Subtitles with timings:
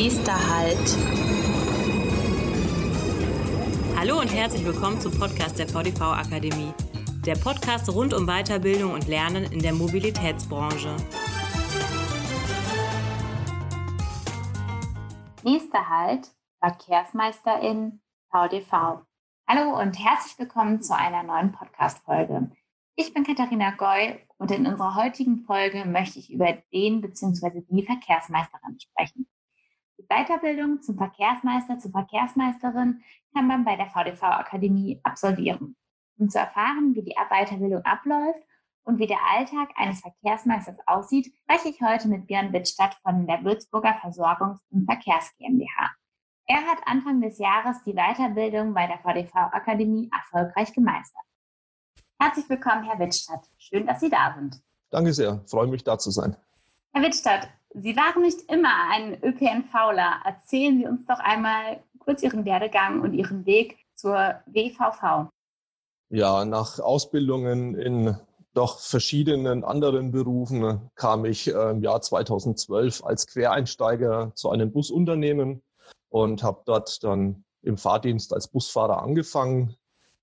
[0.00, 0.96] Nächster Halt.
[3.96, 6.72] Hallo und herzlich willkommen zum Podcast der VDV Akademie.
[7.26, 10.94] Der Podcast rund um Weiterbildung und Lernen in der Mobilitätsbranche.
[15.42, 16.28] Nächster Halt,
[16.60, 19.02] Verkehrsmeisterin VDV.
[19.48, 22.52] Hallo und herzlich willkommen zu einer neuen Podcast-Folge.
[22.94, 27.62] Ich bin Katharina Goy und in unserer heutigen Folge möchte ich über den bzw.
[27.68, 29.26] die Verkehrsmeisterin sprechen.
[30.08, 33.02] Weiterbildung zum Verkehrsmeister, zur Verkehrsmeisterin
[33.34, 35.76] kann man bei der VDV Akademie absolvieren.
[36.18, 38.40] Um zu erfahren, wie die Weiterbildung abläuft
[38.84, 43.44] und wie der Alltag eines Verkehrsmeisters aussieht, spreche ich heute mit Björn Wittstadt von der
[43.44, 45.90] Würzburger Versorgungs- und Verkehrs GmbH.
[46.46, 51.22] Er hat Anfang des Jahres die Weiterbildung bei der VDV Akademie erfolgreich gemeistert.
[52.18, 53.46] Herzlich willkommen, Herr Wittstadt.
[53.58, 54.60] Schön, dass Sie da sind.
[54.90, 55.44] Danke sehr.
[55.46, 56.34] Freue mich, da zu sein.
[56.92, 60.22] Herr Wittstadt, Sie waren nicht immer ein ÖPNVler.
[60.24, 65.30] Erzählen Sie uns doch einmal kurz Ihren Werdegang und Ihren Weg zur WVV.
[66.10, 68.16] Ja, nach Ausbildungen in
[68.54, 75.62] doch verschiedenen anderen Berufen kam ich äh, im Jahr 2012 als Quereinsteiger zu einem Busunternehmen
[76.08, 79.76] und habe dort dann im Fahrdienst als Busfahrer angefangen.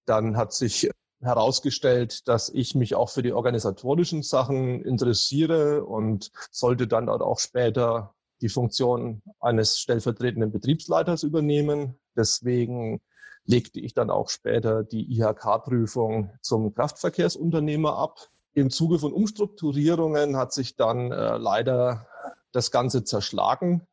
[0.06, 0.90] Dann hat sich
[1.22, 8.14] herausgestellt, dass ich mich auch für die organisatorischen Sachen interessiere und sollte dann auch später
[8.42, 11.98] die Funktion eines stellvertretenden Betriebsleiters übernehmen.
[12.16, 13.02] Deswegen
[13.46, 18.30] legte ich dann auch später die IHK-Prüfung zum Kraftverkehrsunternehmer ab.
[18.54, 22.08] Im Zuge von Umstrukturierungen hat sich dann äh, leider
[22.52, 23.86] das Ganze zerschlagen.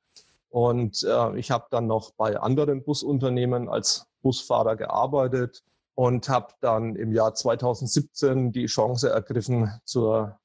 [0.51, 5.63] Und äh, ich habe dann noch bei anderen Busunternehmen als Busfahrer gearbeitet
[5.95, 10.39] und habe dann im Jahr 2017 die Chance ergriffen, zur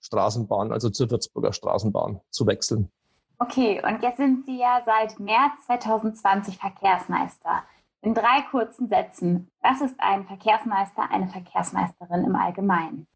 [0.00, 2.90] Straßenbahn, also zur Würzburger Straßenbahn zu wechseln.
[3.38, 7.64] Okay, und jetzt sind Sie ja seit März 2020 Verkehrsmeister.
[8.00, 13.06] In drei kurzen Sätzen, was ist ein Verkehrsmeister, eine Verkehrsmeisterin im Allgemeinen?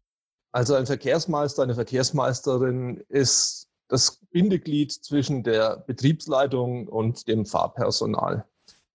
[0.51, 8.45] Also ein Verkehrsmeister, eine Verkehrsmeisterin ist das Bindeglied zwischen der Betriebsleitung und dem Fahrpersonal.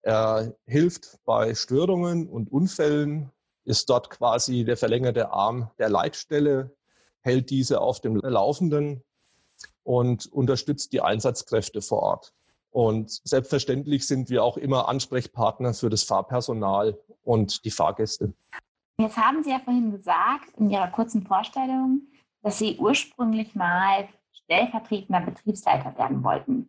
[0.05, 3.31] Er hilft bei Störungen und Unfällen,
[3.65, 6.77] ist dort quasi der verlängerte Arm der Leitstelle,
[7.23, 9.03] hält diese auf dem Laufenden
[9.83, 12.35] und unterstützt die Einsatzkräfte vor Ort.
[12.71, 18.35] Und selbstverständlich sind wir auch immer Ansprechpartner für das Fahrpersonal und die Fahrgäste.
[18.99, 22.03] Jetzt haben Sie ja vorhin gesagt, in Ihrer kurzen Vorstellung,
[22.43, 26.69] dass Sie ursprünglich mal stellvertretender Betriebsleiter werden wollten.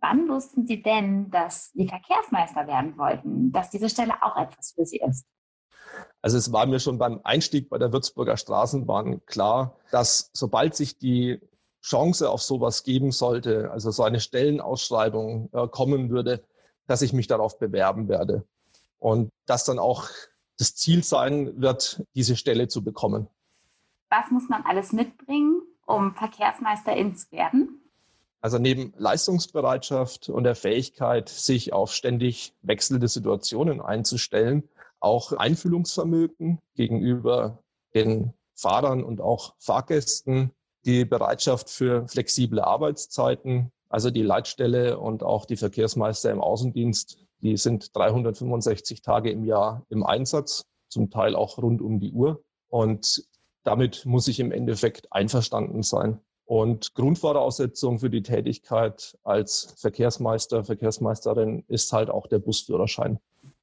[0.00, 4.86] Wann wussten Sie denn, dass Sie Verkehrsmeister werden wollten, dass diese Stelle auch etwas für
[4.86, 5.26] Sie ist?
[6.22, 10.98] Also es war mir schon beim Einstieg bei der Würzburger Straßenbahn klar, dass sobald sich
[10.98, 11.40] die
[11.82, 16.44] Chance auf sowas geben sollte, also so eine Stellenausschreibung äh, kommen würde,
[16.86, 18.44] dass ich mich darauf bewerben werde.
[18.98, 20.08] Und dass dann auch
[20.58, 23.28] das Ziel sein wird, diese Stelle zu bekommen.
[24.10, 27.79] Was muss man alles mitbringen, um Verkehrsmeisterin zu werden?
[28.40, 34.68] Also neben Leistungsbereitschaft und der Fähigkeit, sich auf ständig wechselnde Situationen einzustellen,
[34.98, 37.62] auch Einfühlungsvermögen gegenüber
[37.94, 40.52] den Fahrern und auch Fahrgästen,
[40.84, 47.56] die Bereitschaft für flexible Arbeitszeiten, also die Leitstelle und auch die Verkehrsmeister im Außendienst, die
[47.56, 52.42] sind 365 Tage im Jahr im Einsatz, zum Teil auch rund um die Uhr.
[52.68, 53.24] Und
[53.64, 56.20] damit muss ich im Endeffekt einverstanden sein.
[56.50, 63.20] Und Grundvoraussetzung für die Tätigkeit als Verkehrsmeister, Verkehrsmeisterin ist halt auch der Busführerschein.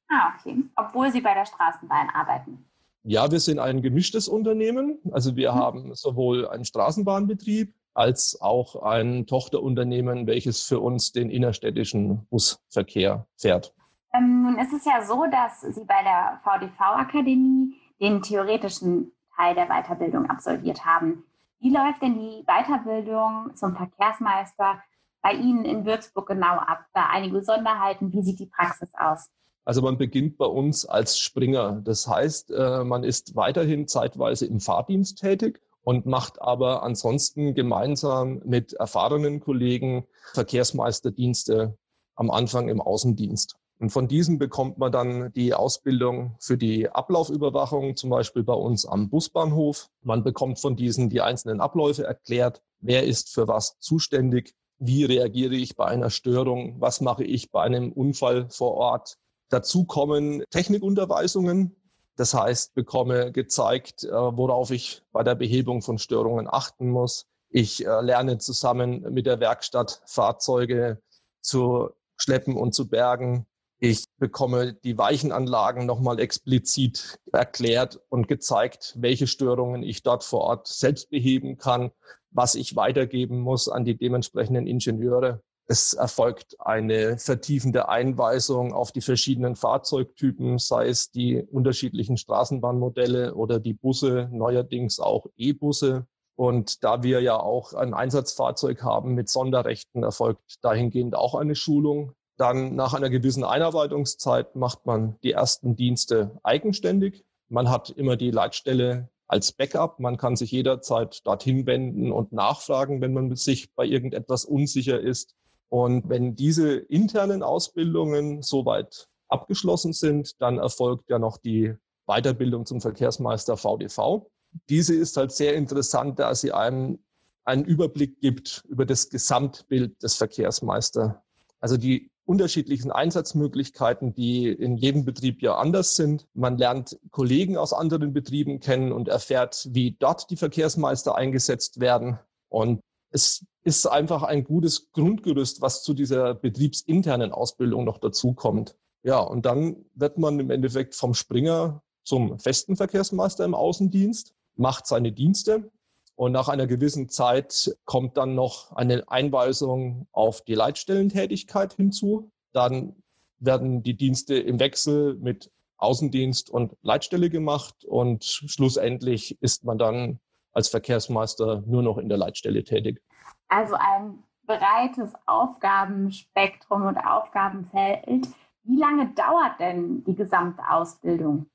[0.08, 0.56] Ah, okay.
[0.74, 2.64] Obwohl Sie bei der Straßenbahn arbeiten.
[3.02, 5.00] Ja, wir sind ein gemischtes Unternehmen.
[5.12, 5.56] Also wir mhm.
[5.56, 13.74] haben sowohl einen Straßenbahnbetrieb als auch ein Tochterunternehmen, welches für uns den innerstädtischen Busverkehr fährt.
[14.14, 19.66] Ähm, nun ist es ja so, dass Sie bei der VDV-Akademie den theoretischen Teil der
[19.66, 21.24] Weiterbildung absolviert haben.
[21.60, 24.80] Wie läuft denn die Weiterbildung zum Verkehrsmeister
[25.22, 26.84] bei Ihnen in Würzburg genau ab?
[26.94, 28.12] Da einige Besonderheiten.
[28.12, 29.28] Wie sieht die Praxis aus?
[29.64, 31.80] Also man beginnt bei uns als Springer.
[31.82, 38.40] Das heißt, äh, man ist weiterhin zeitweise im Fahrdienst tätig und macht aber ansonsten gemeinsam
[38.44, 41.76] mit erfahrenen Kollegen Verkehrsmeisterdienste
[42.14, 43.56] am Anfang im Außendienst.
[43.78, 48.84] Und von diesen bekommt man dann die Ausbildung für die Ablaufüberwachung, zum Beispiel bei uns
[48.84, 49.88] am Busbahnhof.
[50.02, 52.60] Man bekommt von diesen die einzelnen Abläufe erklärt.
[52.80, 54.54] Wer ist für was zuständig?
[54.80, 56.80] Wie reagiere ich bei einer Störung?
[56.80, 59.16] Was mache ich bei einem Unfall vor Ort?
[59.48, 61.76] Dazu kommen Technikunterweisungen.
[62.16, 67.26] Das heißt, bekomme gezeigt, äh, worauf ich bei der Behebung von Störungen achten muss.
[67.48, 71.00] Ich äh, lerne zusammen mit der Werkstatt Fahrzeuge
[71.40, 73.46] zu schleppen und zu bergen.
[73.80, 80.66] Ich bekomme die Weichenanlagen nochmal explizit erklärt und gezeigt, welche Störungen ich dort vor Ort
[80.66, 81.92] selbst beheben kann,
[82.30, 85.42] was ich weitergeben muss an die dementsprechenden Ingenieure.
[85.66, 93.60] Es erfolgt eine vertiefende Einweisung auf die verschiedenen Fahrzeugtypen, sei es die unterschiedlichen Straßenbahnmodelle oder
[93.60, 96.06] die Busse, neuerdings auch E-Busse.
[96.34, 102.14] Und da wir ja auch ein Einsatzfahrzeug haben mit Sonderrechten, erfolgt dahingehend auch eine Schulung.
[102.38, 107.24] Dann nach einer gewissen Einarbeitungszeit macht man die ersten Dienste eigenständig.
[107.48, 109.98] Man hat immer die Leitstelle als Backup.
[109.98, 115.34] Man kann sich jederzeit dorthin wenden und nachfragen, wenn man sich bei irgendetwas unsicher ist.
[115.68, 121.74] Und wenn diese internen Ausbildungen soweit abgeschlossen sind, dann erfolgt ja noch die
[122.06, 124.30] Weiterbildung zum Verkehrsmeister VDV.
[124.68, 127.00] Diese ist halt sehr interessant, da sie einem
[127.44, 131.22] einen Überblick gibt über das Gesamtbild des Verkehrsmeister.
[131.60, 136.26] Also die unterschiedlichen Einsatzmöglichkeiten, die in jedem Betrieb ja anders sind.
[136.34, 142.18] Man lernt Kollegen aus anderen Betrieben kennen und erfährt, wie dort die Verkehrsmeister eingesetzt werden.
[142.50, 142.80] Und
[143.10, 148.76] es ist einfach ein gutes Grundgerüst, was zu dieser betriebsinternen Ausbildung noch dazukommt.
[149.02, 154.86] Ja, und dann wird man im Endeffekt vom Springer zum festen Verkehrsmeister im Außendienst, macht
[154.86, 155.70] seine Dienste
[156.18, 162.32] und nach einer gewissen Zeit kommt dann noch eine Einweisung auf die Leitstellentätigkeit hinzu.
[162.52, 162.96] Dann
[163.38, 170.18] werden die Dienste im Wechsel mit Außendienst und Leitstelle gemacht und schlussendlich ist man dann
[170.52, 173.00] als Verkehrsmeister nur noch in der Leitstelle tätig.
[173.46, 178.26] Also ein breites Aufgabenspektrum und Aufgabenfeld.
[178.64, 181.46] Wie lange dauert denn die gesamte Ausbildung?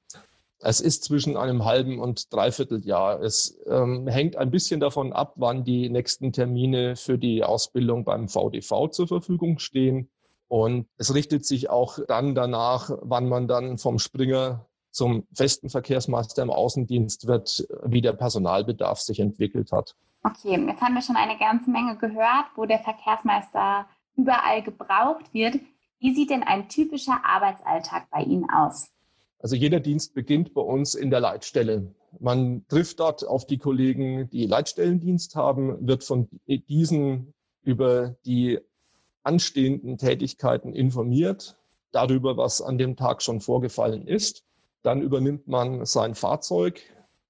[0.65, 3.21] Es ist zwischen einem halben und dreiviertel Jahr.
[3.21, 8.29] Es ähm, hängt ein bisschen davon ab, wann die nächsten Termine für die Ausbildung beim
[8.29, 10.09] VDV zur Verfügung stehen.
[10.47, 16.43] Und es richtet sich auch dann danach, wann man dann vom Springer zum festen Verkehrsmeister
[16.43, 19.97] im Außendienst wird, wie der Personalbedarf sich entwickelt hat.
[20.23, 25.59] Okay, jetzt haben wir schon eine ganze Menge gehört, wo der Verkehrsmeister überall gebraucht wird.
[25.99, 28.92] Wie sieht denn ein typischer Arbeitsalltag bei Ihnen aus?
[29.43, 31.93] Also jeder Dienst beginnt bei uns in der Leitstelle.
[32.17, 38.61] Man trifft dort auf die Kollegen, die Leitstellendienst haben, wird von diesen über die
[39.23, 41.57] anstehenden Tätigkeiten informiert,
[41.91, 44.45] darüber, was an dem Tag schon vorgefallen ist.
[44.81, 46.79] Dann übernimmt man sein Fahrzeug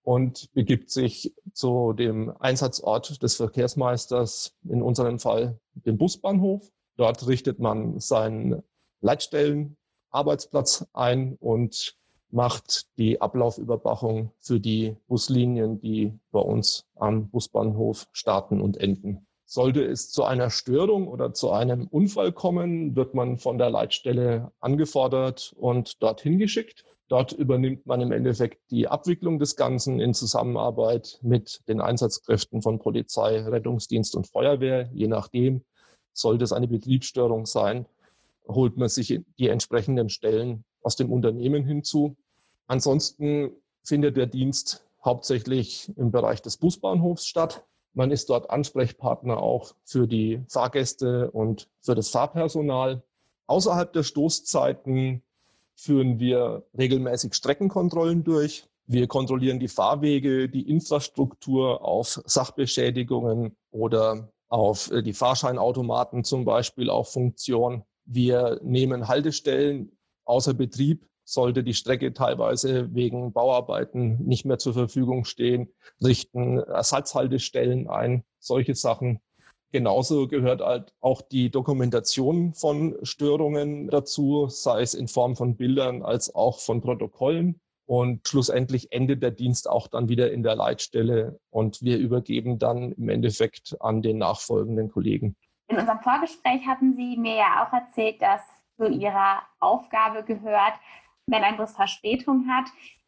[0.04, 6.72] und begibt sich zu dem Einsatzort des Verkehrsmeisters, in unserem Fall dem Busbahnhof.
[6.96, 8.62] Dort richtet man seinen
[9.02, 11.98] Leitstellenarbeitsplatz ein und
[12.34, 19.28] macht die Ablaufüberwachung für die Buslinien, die bei uns am Busbahnhof starten und enden.
[19.46, 24.52] Sollte es zu einer Störung oder zu einem Unfall kommen, wird man von der Leitstelle
[24.60, 26.86] angefordert und dorthin geschickt.
[27.08, 32.80] Dort übernimmt man im Endeffekt die Abwicklung des Ganzen in Zusammenarbeit mit den Einsatzkräften von
[32.80, 34.90] Polizei, Rettungsdienst und Feuerwehr.
[34.92, 35.64] Je nachdem,
[36.14, 37.86] sollte es eine Betriebsstörung sein,
[38.48, 42.16] holt man sich die entsprechenden Stellen aus dem Unternehmen hinzu.
[42.68, 43.52] Ansonsten
[43.84, 47.66] findet der Dienst hauptsächlich im Bereich des Busbahnhofs statt.
[47.94, 53.04] Man ist dort Ansprechpartner auch für die Fahrgäste und für das Fahrpersonal.
[53.48, 55.22] Außerhalb der Stoßzeiten
[55.76, 58.66] führen wir regelmäßig Streckenkontrollen durch.
[58.86, 66.90] Wir kontrollieren die Fahrwege, die Infrastruktur auf Sachbeschädigungen oder auf äh, die Fahrscheinautomaten zum Beispiel
[66.90, 67.84] auch Funktion.
[68.06, 75.26] Wir nehmen Haltestellen außer Betrieb sollte die Strecke teilweise wegen Bauarbeiten nicht mehr zur Verfügung
[75.26, 75.70] stehen,
[76.04, 79.20] richten Ersatzhaltestellen ein, solche Sachen.
[79.72, 86.04] Genauso gehört halt auch die Dokumentation von Störungen dazu, sei es in Form von Bildern
[86.04, 87.60] als auch von Protokollen.
[87.86, 92.94] Und schlussendlich endet der Dienst auch dann wieder in der Leitstelle und wir übergeben dann
[92.94, 95.36] im Endeffekt an den nachfolgenden Kollegen.
[95.68, 98.42] In unserem Vorgespräch hatten Sie mir ja auch erzählt, dass
[98.78, 100.74] zu Ihrer Aufgabe gehört,
[101.28, 102.66] wenn ein Bus Verspätung hat,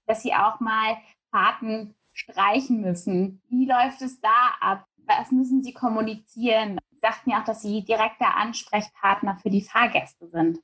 [0.07, 0.97] dass sie auch mal
[1.31, 3.41] Fahrten streichen müssen.
[3.49, 4.85] Wie läuft es da ab?
[5.07, 6.79] Was müssen Sie kommunizieren?
[6.91, 10.59] Sie sagten ja auch, dass Sie direkter Ansprechpartner für die Fahrgäste sind.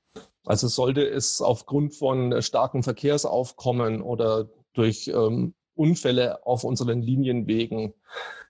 [0.46, 7.94] Also sollte es aufgrund von starkem Verkehrsaufkommen oder durch ähm, Unfälle auf unseren Linienwegen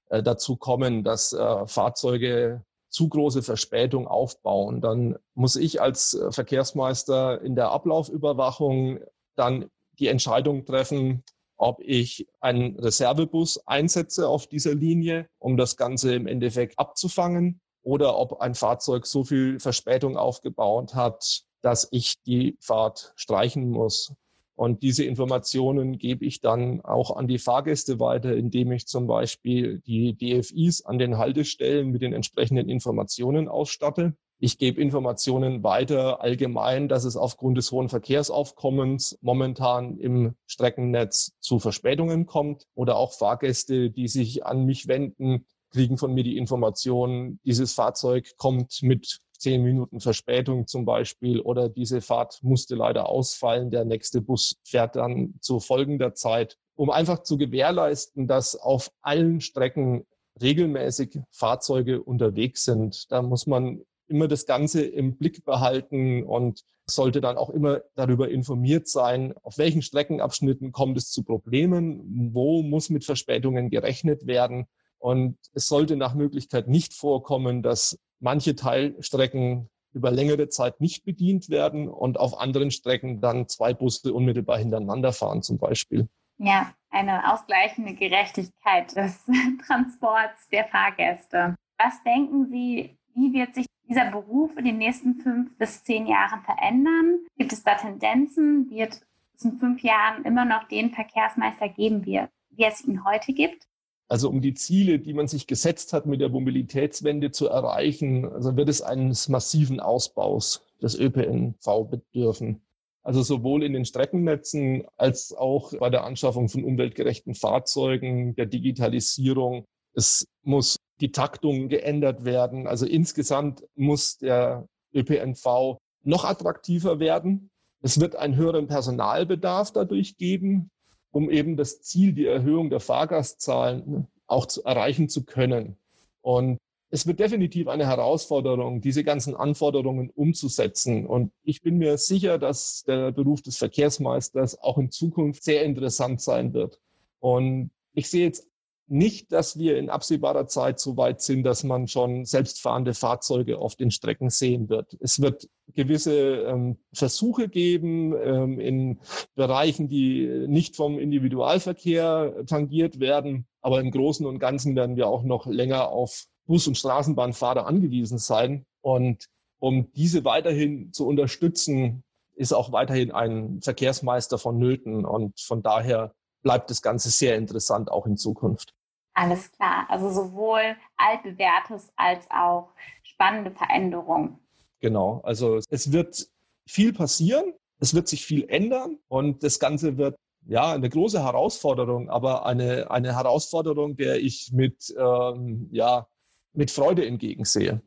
[0.09, 6.31] äh, dazu kommen, dass äh, Fahrzeuge zu große Verspätung aufbauen, dann muss ich als äh,
[6.31, 8.99] Verkehrsmeister in der Ablaufüberwachung
[9.35, 11.23] dann die Entscheidung treffen,
[11.57, 18.17] ob ich einen Reservebus einsetze auf dieser Linie, um das Ganze im Endeffekt abzufangen, oder
[18.17, 24.13] ob ein Fahrzeug so viel Verspätung aufgebaut hat, dass ich die Fahrt streichen muss.
[24.55, 29.79] Und diese Informationen gebe ich dann auch an die Fahrgäste weiter, indem ich zum Beispiel
[29.79, 34.15] die DFIs an den Haltestellen mit den entsprechenden Informationen ausstatte.
[34.43, 41.59] Ich gebe Informationen weiter allgemein, dass es aufgrund des hohen Verkehrsaufkommens momentan im Streckennetz zu
[41.59, 47.39] Verspätungen kommt oder auch Fahrgäste, die sich an mich wenden, kriegen von mir die Information,
[47.45, 53.71] dieses Fahrzeug kommt mit zehn Minuten Verspätung zum Beispiel oder diese Fahrt musste leider ausfallen,
[53.71, 59.41] der nächste Bus fährt dann zu folgender Zeit, um einfach zu gewährleisten, dass auf allen
[59.41, 60.05] Strecken
[60.41, 63.11] regelmäßig Fahrzeuge unterwegs sind.
[63.11, 68.29] Da muss man immer das Ganze im Blick behalten und sollte dann auch immer darüber
[68.29, 74.65] informiert sein, auf welchen Streckenabschnitten kommt es zu Problemen, wo muss mit Verspätungen gerechnet werden.
[74.99, 81.49] Und es sollte nach Möglichkeit nicht vorkommen, dass manche Teilstrecken über längere Zeit nicht bedient
[81.49, 86.07] werden und auf anderen Strecken dann zwei Busse unmittelbar hintereinander fahren zum Beispiel.
[86.37, 89.25] Ja, eine ausgleichende Gerechtigkeit des
[89.67, 91.55] Transports der Fahrgäste.
[91.77, 96.41] Was denken Sie, wie wird sich dieser Beruf in den nächsten fünf bis zehn Jahren
[96.41, 97.19] verändern?
[97.37, 98.69] Gibt es da Tendenzen?
[98.69, 99.01] Wird
[99.35, 103.67] es in fünf Jahren immer noch den Verkehrsmeister geben, wie, wie es ihn heute gibt?
[104.11, 108.57] Also um die Ziele, die man sich gesetzt hat, mit der Mobilitätswende zu erreichen, also
[108.57, 112.59] wird es eines massiven Ausbaus des ÖPNV bedürfen.
[113.03, 119.63] Also sowohl in den Streckennetzen als auch bei der Anschaffung von umweltgerechten Fahrzeugen, der Digitalisierung.
[119.93, 122.67] Es muss die Taktung geändert werden.
[122.67, 127.49] Also insgesamt muss der ÖPNV noch attraktiver werden.
[127.81, 130.69] Es wird einen höheren Personalbedarf dadurch geben,
[131.11, 135.77] um eben das Ziel, die Erhöhung der Fahrgastzahlen auch zu erreichen zu können.
[136.21, 136.57] Und
[136.89, 141.05] es wird definitiv eine Herausforderung, diese ganzen Anforderungen umzusetzen.
[141.05, 146.21] Und ich bin mir sicher, dass der Beruf des Verkehrsmeisters auch in Zukunft sehr interessant
[146.21, 146.79] sein wird.
[147.19, 148.50] Und ich sehe jetzt
[148.91, 153.75] nicht, dass wir in absehbarer Zeit so weit sind, dass man schon selbstfahrende Fahrzeuge auf
[153.75, 154.97] den Strecken sehen wird.
[154.99, 158.99] Es wird gewisse ähm, Versuche geben ähm, in
[159.33, 163.47] Bereichen, die nicht vom Individualverkehr tangiert werden.
[163.61, 168.17] Aber im Großen und Ganzen werden wir auch noch länger auf Bus- und Straßenbahnfahrer angewiesen
[168.17, 168.65] sein.
[168.81, 169.25] Und
[169.59, 172.03] um diese weiterhin zu unterstützen,
[172.35, 175.05] ist auch weiterhin ein Verkehrsmeister vonnöten.
[175.05, 178.73] Und von daher bleibt das Ganze sehr interessant auch in Zukunft.
[179.13, 179.85] Alles klar.
[179.89, 182.69] Also sowohl altbewährtes als auch
[183.03, 184.39] spannende Veränderungen.
[184.79, 185.21] Genau.
[185.23, 186.27] Also es wird
[186.65, 187.53] viel passieren.
[187.79, 190.15] Es wird sich viel ändern und das Ganze wird
[190.45, 196.07] ja eine große Herausforderung, aber eine, eine Herausforderung, der ich mit, ähm, ja,
[196.53, 197.81] mit Freude entgegensehe.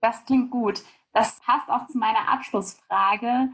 [0.00, 0.82] Das klingt gut.
[1.12, 3.48] Das passt auch zu meiner Abschlussfrage.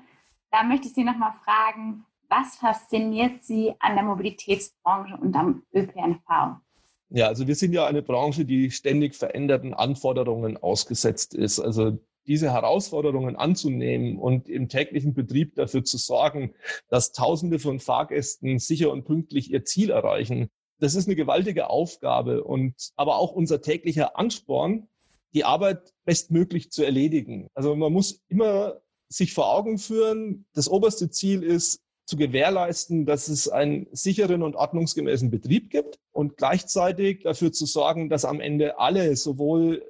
[0.50, 6.60] Da möchte ich Sie nochmal fragen, was fasziniert Sie an der Mobilitätsbranche und am ÖPNV?
[7.08, 11.60] Ja, also wir sind ja eine Branche, die ständig veränderten Anforderungen ausgesetzt ist.
[11.60, 16.54] Also diese Herausforderungen anzunehmen und im täglichen Betrieb dafür zu sorgen,
[16.88, 22.44] dass Tausende von Fahrgästen sicher und pünktlich ihr Ziel erreichen, das ist eine gewaltige Aufgabe
[22.44, 24.88] und aber auch unser täglicher Ansporn,
[25.32, 27.48] die Arbeit bestmöglich zu erledigen.
[27.54, 33.28] Also man muss immer sich vor Augen führen, das oberste Ziel ist, zu gewährleisten, dass
[33.28, 38.78] es einen sicheren und ordnungsgemäßen Betrieb gibt und gleichzeitig dafür zu sorgen, dass am Ende
[38.78, 39.84] alle, sowohl